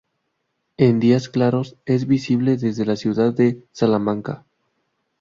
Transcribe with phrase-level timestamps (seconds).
[0.77, 4.47] En días claros es visible desde la ciudad de Salamanca.